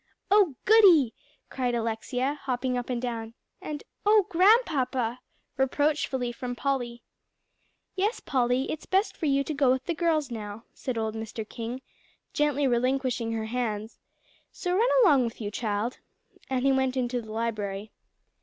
[0.31, 1.13] "Oh goody!"
[1.51, 3.35] cried Alexia, hopping up and down.
[3.61, 5.19] And "Oh Grandpapa!"
[5.57, 7.03] reproachfully from Polly.
[7.95, 11.47] "Yes, Polly, it's best for you to go with the girls now," said old Mr.
[11.47, 11.83] King,
[12.33, 13.99] gently relinquishing her hands,
[14.51, 15.99] "so run along with you, child."
[16.49, 17.91] And he went into the library.